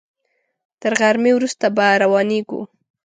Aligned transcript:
تر 0.81 0.91
غرمې 0.99 1.31
وروسته 1.35 1.65
به 1.75 1.85
روانېږو. 2.03 2.61